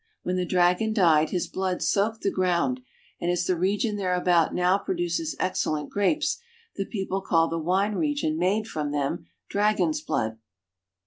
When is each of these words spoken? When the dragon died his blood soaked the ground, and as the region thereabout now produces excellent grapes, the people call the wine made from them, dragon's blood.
When 0.23 0.35
the 0.35 0.47
dragon 0.47 0.93
died 0.93 1.29
his 1.29 1.45
blood 1.45 1.83
soaked 1.83 2.21
the 2.21 2.31
ground, 2.31 2.79
and 3.19 3.29
as 3.29 3.45
the 3.45 3.55
region 3.55 3.97
thereabout 3.97 4.51
now 4.51 4.79
produces 4.79 5.35
excellent 5.39 5.91
grapes, 5.91 6.39
the 6.75 6.85
people 6.87 7.21
call 7.21 7.47
the 7.47 7.59
wine 7.59 7.99
made 7.99 8.67
from 8.67 8.89
them, 8.89 9.27
dragon's 9.47 10.01
blood. 10.01 10.39